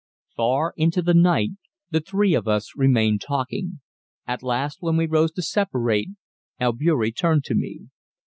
Far 0.35 0.73
into 0.77 1.03
the 1.03 1.13
night 1.13 1.51
the 1.91 1.99
three 1.99 2.33
of 2.33 2.47
us 2.47 2.73
remained 2.75 3.21
talking. 3.21 3.81
At 4.25 4.41
last, 4.41 4.77
when 4.81 4.97
we 4.97 5.05
rose 5.05 5.31
to 5.33 5.43
separate, 5.43 6.09
Albeury 6.59 7.11
turned 7.11 7.43
to 7.43 7.53
me. 7.53 7.81